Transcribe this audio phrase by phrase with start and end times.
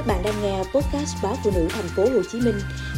[0.00, 2.54] Các bạn đang nghe podcast báo phụ nữ thành phố Hồ Chí Minh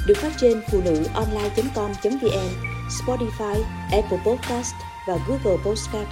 [0.07, 2.49] được phát trên phụ nữ online.com.vn,
[2.89, 4.75] Spotify, Apple Podcast
[5.08, 6.08] và Google Podcast.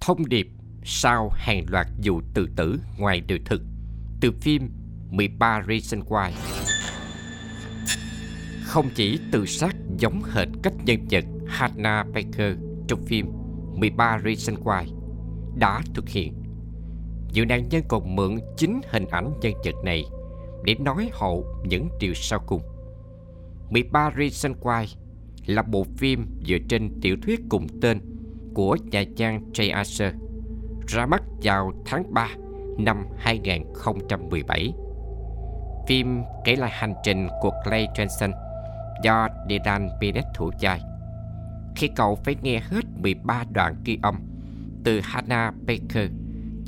[0.00, 0.48] Thông điệp
[0.84, 3.62] sau hàng loạt vụ tự tử ngoài đời thực
[4.20, 4.70] từ phim
[5.10, 6.30] 13 Reasons Why.
[8.64, 12.56] Không chỉ tự sát giống hệt cách nhân vật Hannah Baker
[12.88, 13.26] trong phim
[13.74, 14.84] 13 Reasons Why
[15.58, 16.37] đã thực hiện
[17.32, 20.04] Dự nạn nhân còn mượn chính hình ảnh nhân vật này
[20.64, 22.62] để nói hộ những điều sau cùng.
[23.70, 24.86] 13 Reasons Why
[25.46, 28.00] là bộ phim dựa trên tiểu thuyết cùng tên
[28.54, 30.14] của nhà văn Jay Asher
[30.86, 32.28] ra mắt vào tháng 3
[32.78, 34.72] năm 2017.
[35.88, 38.32] Phim kể lại hành trình của Clay Johnson
[39.02, 40.80] do Dylan Bennett thủ vai.
[41.76, 44.14] Khi cậu phải nghe hết 13 đoạn ghi âm
[44.84, 46.10] từ Hannah Baker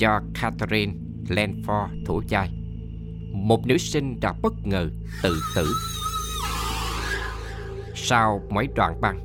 [0.00, 0.92] do Catherine
[1.28, 2.50] Lenford thủ vai.
[3.32, 4.90] Một nữ sinh đã bất ngờ
[5.22, 5.66] tự tử.
[7.94, 9.20] Sau mấy đoạn băng,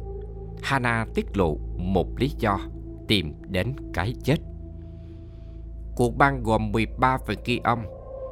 [0.63, 2.59] Hannah tiết lộ một lý do
[3.07, 4.37] tìm đến cái chết.
[5.95, 7.79] Cuộc băng gồm 13 phần ghi âm.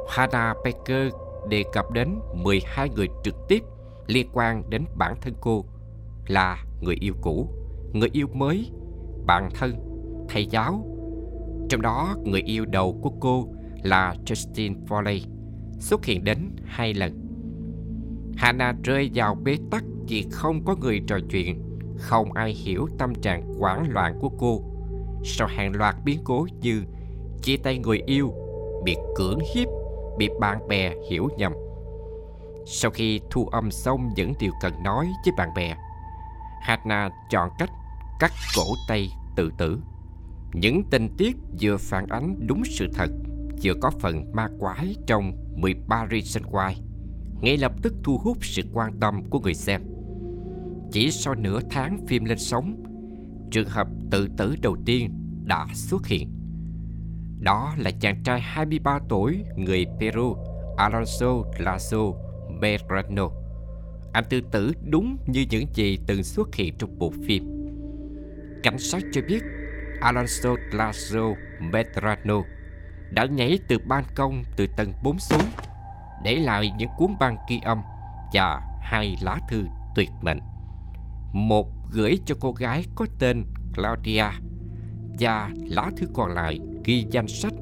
[0.10, 1.14] Hannah Baker
[1.50, 3.64] đề cập đến 12 người trực tiếp
[4.08, 5.66] liên quan đến bản thân cô
[6.28, 7.50] là người yêu cũ,
[7.94, 8.72] người yêu mới,
[9.26, 9.74] bạn thân,
[10.30, 10.93] thầy giáo,
[11.74, 13.48] trong đó, người yêu đầu của cô
[13.84, 15.20] là Justin Foley
[15.80, 17.14] xuất hiện đến hai lần.
[18.38, 21.64] Hannah rơi vào bế tắc vì không có người trò chuyện,
[21.98, 24.62] không ai hiểu tâm trạng hoảng loạn của cô
[25.24, 26.84] sau hàng loạt biến cố như
[27.42, 28.34] chia tay người yêu,
[28.84, 29.68] bị cưỡng hiếp,
[30.18, 31.54] bị bạn bè hiểu nhầm.
[32.66, 35.76] Sau khi thu âm xong những điều cần nói với bạn bè,
[36.62, 37.72] Hannah chọn cách
[38.20, 39.80] cắt cổ tay tự tử.
[40.54, 43.10] Những tình tiết vừa phản ánh đúng sự thật,
[43.64, 46.74] vừa có phần ma quái trong 13 reason Why,
[47.42, 49.82] ngay lập tức thu hút sự quan tâm của người xem.
[50.92, 52.84] Chỉ sau nửa tháng phim lên sóng,
[53.52, 55.12] trường hợp tự tử đầu tiên
[55.44, 56.30] đã xuất hiện.
[57.40, 60.38] Đó là chàng trai 23 tuổi người Peru
[60.78, 62.14] Alonso Lazo
[62.62, 63.30] Medrano.
[64.14, 67.44] Anh tự tử đúng như những gì từng xuất hiện trong bộ phim.
[68.64, 69.44] Cảnh sát cho biết
[70.04, 72.44] Alonso Lazo Medrano
[73.12, 75.44] đã nhảy từ ban công từ tầng 4 xuống,
[76.24, 77.82] để lại những cuốn băng ghi âm
[78.34, 79.66] và hai lá thư
[79.96, 80.40] tuyệt mệnh.
[81.34, 83.44] Một gửi cho cô gái có tên
[83.76, 84.26] Claudia
[85.20, 87.54] và lá thư còn lại ghi danh sách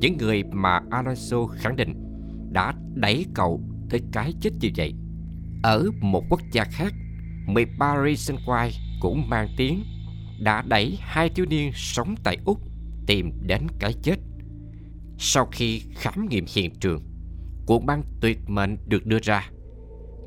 [0.00, 1.94] những người mà Alonso khẳng định
[2.52, 3.60] đã đẩy cậu
[3.90, 4.94] tới cái chết như vậy.
[5.62, 6.92] Ở một quốc gia khác,
[7.46, 8.70] 13 reason Why
[9.00, 9.84] cũng mang tiếng
[10.38, 12.60] đã đẩy hai thiếu niên sống tại Úc
[13.06, 14.16] tìm đến cái chết.
[15.18, 17.02] Sau khi khám nghiệm hiện trường,
[17.66, 19.50] cuộc băng tuyệt mệnh được đưa ra.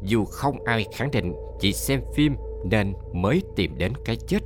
[0.04, 2.36] Dù không ai khẳng định chỉ xem phim
[2.70, 4.40] nên mới tìm đến cái chết.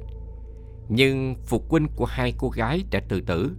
[0.89, 3.55] Nhưng phụ huynh của hai cô gái đã tự tử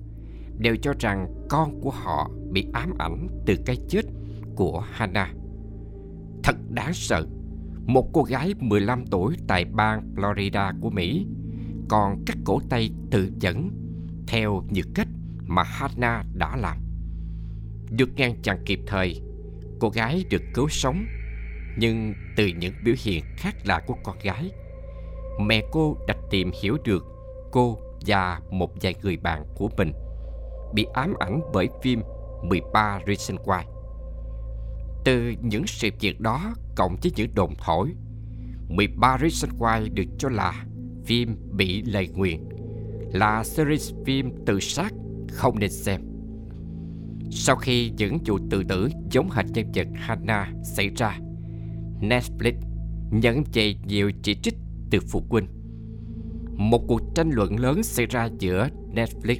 [0.59, 4.03] đều cho rằng con của họ bị ám ảnh từ cái chết
[4.56, 5.31] của Hannah.
[6.43, 7.27] Thật đáng sợ.
[7.87, 11.27] Một cô gái 15 tuổi tại bang Florida của Mỹ
[11.88, 13.70] còn cắt cổ tay tự dẫn
[14.26, 15.08] theo như cách
[15.47, 16.76] mà Hana đã làm.
[17.91, 19.20] Được ngăn chặn kịp thời,
[19.80, 21.06] cô gái được cứu sống,
[21.78, 24.50] nhưng từ những biểu hiện khác lạ của con gái,
[25.41, 27.04] mẹ cô đã tìm hiểu được
[27.52, 29.92] cô và một vài người bạn của mình
[30.75, 32.02] bị ám ảnh bởi phim
[32.42, 33.62] 13 Reasons Why.
[35.04, 37.92] Từ những sự việc đó cộng với những đồn thổi,
[38.69, 40.64] 13 Reasons Why được cho là
[41.06, 42.41] phim bị lời nguyền
[43.12, 44.94] là series phim tự sát
[45.28, 46.00] không nên xem.
[47.31, 51.19] Sau khi những vụ tự tử giống hệt nhân vật Hannah xảy ra,
[52.00, 52.53] Netflix
[53.11, 54.55] nhận về nhiều chỉ trích
[54.91, 55.47] từ phụ huynh.
[56.56, 59.38] Một cuộc tranh luận lớn xảy ra giữa Netflix,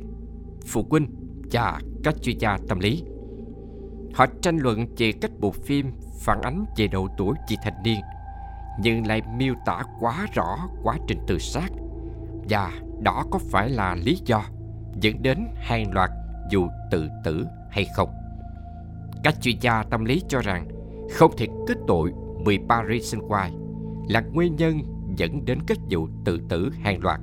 [0.67, 1.07] phụ huynh
[1.53, 3.03] và các chuyên gia tâm lý.
[4.15, 5.87] Họ tranh luận về cách bộ phim
[6.21, 8.01] phản ánh về độ tuổi vị thành niên
[8.79, 11.69] nhưng lại miêu tả quá rõ quá trình tự sát
[12.49, 14.45] và đó có phải là lý do
[15.01, 16.11] dẫn đến hàng loạt
[16.53, 18.09] vụ tự tử hay không.
[19.23, 20.69] Các chuyên gia tâm lý cho rằng
[21.11, 22.13] không thể kết tội
[22.45, 23.51] 13 reason Why
[24.09, 24.83] là nguyên nhân
[25.17, 27.21] dẫn đến các vụ tự tử hàng loạt.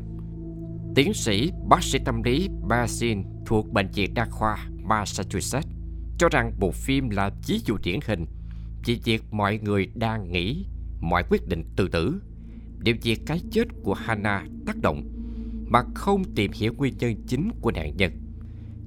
[0.96, 5.70] Tiến sĩ, bác sĩ tâm lý Basin thuộc Bệnh viện Đa khoa Massachusetts
[6.18, 8.26] cho rằng bộ phim là ví dụ điển hình
[8.84, 10.66] chỉ việc mọi người đang nghĩ
[11.04, 12.22] mọi quyết định tự tử
[12.80, 15.04] đều vì cái chết của Hannah tác động
[15.68, 18.12] mà không tìm hiểu nguyên nhân chính của nạn nhân.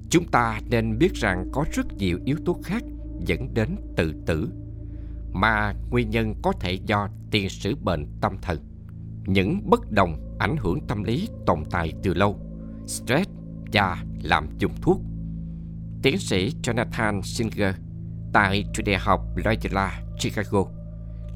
[0.09, 2.83] Chúng ta nên biết rằng có rất nhiều yếu tố khác
[3.25, 4.49] dẫn đến tự tử
[5.33, 8.59] mà nguyên nhân có thể do tiền sử bệnh tâm thần.
[9.25, 12.39] Những bất đồng ảnh hưởng tâm lý tồn tại từ lâu,
[12.87, 13.29] stress
[13.73, 15.01] và làm dùng thuốc.
[16.01, 17.75] Tiến sĩ Jonathan Singer
[18.33, 20.76] tại trường đại học Loyola, Chicago,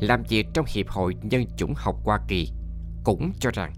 [0.01, 2.51] làm việc trong Hiệp hội Nhân chủng học Hoa Kỳ,
[3.03, 3.73] cũng cho rằng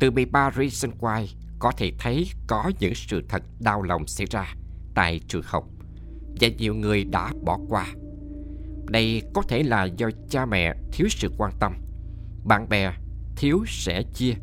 [0.00, 1.26] từ 13 Reason Why
[1.58, 4.54] có thể thấy có những sự thật đau lòng xảy ra
[4.94, 5.64] tại trường học
[6.40, 7.86] và nhiều người đã bỏ qua.
[8.90, 11.72] Đây có thể là do cha mẹ thiếu sự quan tâm,
[12.44, 12.92] bạn bè
[13.36, 14.34] thiếu sẻ chia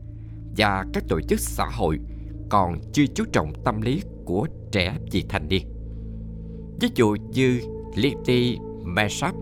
[0.58, 2.00] và các tổ chức xã hội
[2.50, 5.68] còn chưa chú trọng tâm lý của trẻ vị thành niên.
[6.82, 7.62] Ví dụ như
[7.96, 9.36] Lily Mesap,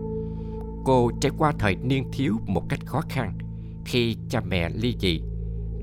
[0.84, 3.38] cô trải qua thời niên thiếu một cách khó khăn
[3.84, 5.20] khi cha mẹ ly dị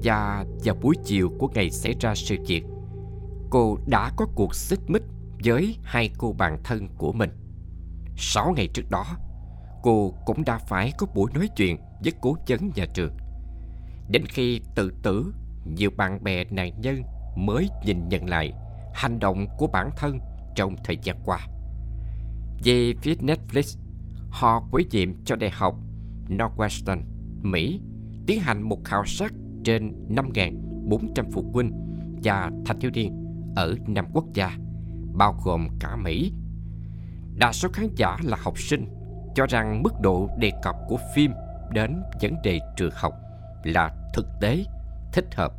[0.03, 2.63] và vào buổi chiều của ngày xảy ra sự việc,
[3.49, 5.03] cô đã có cuộc xích mích
[5.43, 7.29] với hai cô bạn thân của mình.
[8.17, 9.05] Sáu ngày trước đó,
[9.83, 13.17] cô cũng đã phải có buổi nói chuyện với cố vấn nhà trường.
[14.09, 15.33] Đến khi tự tử,
[15.65, 17.03] nhiều bạn bè nạn nhân
[17.35, 18.53] mới nhìn nhận lại
[18.93, 20.19] hành động của bản thân
[20.55, 21.39] trong thời gian qua.
[22.63, 23.77] Về phía Netflix,
[24.31, 25.75] họ quỹ nhiệm cho Đại học
[26.29, 27.01] Northwestern,
[27.41, 27.81] Mỹ
[28.27, 29.33] tiến hành một khảo sát
[29.63, 31.71] trên 5.400 phụ huynh
[32.23, 33.25] và thanh thiếu niên
[33.55, 34.57] ở năm quốc gia,
[35.13, 36.33] bao gồm cả Mỹ.
[37.35, 38.85] Đa số khán giả là học sinh
[39.35, 41.31] cho rằng mức độ đề cập của phim
[41.73, 43.13] đến vấn đề trường học
[43.63, 44.65] là thực tế,
[45.13, 45.53] thích hợp.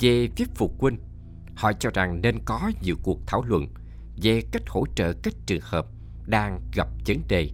[0.00, 0.98] Về phía phụ huynh,
[1.56, 3.66] họ cho rằng nên có nhiều cuộc thảo luận
[4.22, 5.86] về cách hỗ trợ các trường hợp
[6.26, 7.50] đang gặp vấn đề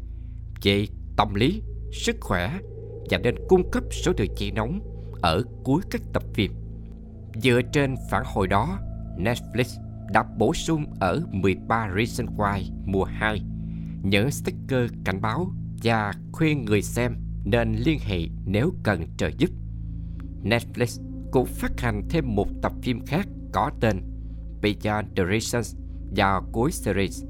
[0.63, 0.87] về
[1.17, 1.63] tâm lý,
[1.93, 2.59] sức khỏe
[3.11, 4.81] và nên cung cấp số điều trị nóng
[5.23, 6.53] ở cuối các tập phim.
[7.35, 8.79] Dựa trên phản hồi đó,
[9.19, 9.81] Netflix
[10.13, 13.43] đã bổ sung ở 13 Reason Why mùa 2
[14.03, 15.53] những sticker cảnh báo
[15.83, 19.51] và khuyên người xem nên liên hệ nếu cần trợ giúp.
[20.45, 24.01] Netflix cũng phát hành thêm một tập phim khác có tên
[24.63, 25.77] Beyond the Reasons
[26.17, 27.25] vào cuối series.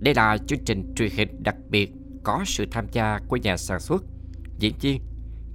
[0.00, 1.92] Đây là chương trình truyền hình đặc biệt
[2.24, 4.04] có sự tham gia của nhà sản xuất,
[4.58, 5.02] diễn viên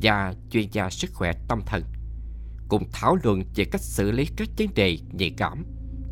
[0.02, 1.84] và chuyên gia sức khỏe tâm thần
[2.70, 5.66] cùng thảo luận về cách xử lý các vấn đề nhạy cảm,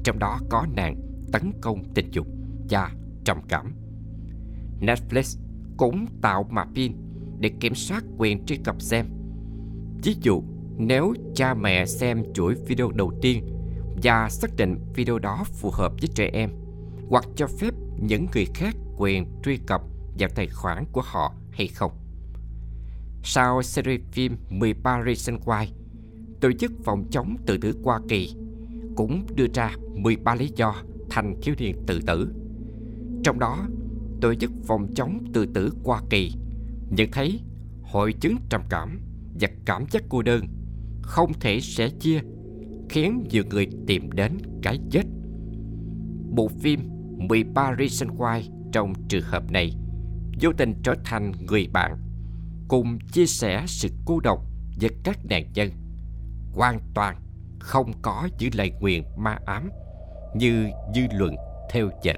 [0.03, 0.95] trong đó có nạn
[1.31, 2.27] tấn công tình dục
[2.69, 2.91] và
[3.25, 3.73] trầm cảm.
[4.81, 5.39] Netflix
[5.77, 6.93] cũng tạo map pin
[7.39, 9.05] để kiểm soát quyền truy cập xem.
[10.03, 10.43] Ví dụ,
[10.77, 13.43] nếu cha mẹ xem chuỗi video đầu tiên
[14.03, 16.49] và xác định video đó phù hợp với trẻ em,
[17.09, 19.81] hoặc cho phép những người khác quyền truy cập
[20.19, 21.91] vào tài khoản của họ hay không.
[23.23, 25.67] Sau series phim 13 Reason Why,
[26.41, 28.35] Tổ chức phòng chống tự tử Hoa Kỳ
[28.95, 30.75] cũng đưa ra 13 lý do
[31.09, 32.33] thành thiếu niên tự tử.
[33.23, 33.67] Trong đó,
[34.21, 36.31] Tổ chức phòng chống tự tử Hoa Kỳ
[36.89, 37.41] nhận thấy
[37.83, 38.99] hội chứng trầm cảm
[39.39, 40.45] và cảm giác cô đơn
[41.01, 42.21] không thể sẻ chia
[42.89, 45.03] khiến nhiều người tìm đến cái chết.
[46.29, 46.79] Bộ phim
[47.17, 48.41] 13 Reason Why
[48.71, 49.73] trong trường hợp này
[50.41, 51.97] vô tình trở thành người bạn,
[52.67, 54.39] cùng chia sẻ sự cô độc
[54.81, 55.69] với các nạn nhân.
[56.53, 57.21] Hoàn toàn
[57.59, 59.69] không có những lời nguyện ma ám
[60.35, 61.35] như dư luận
[61.71, 62.15] theo dệt.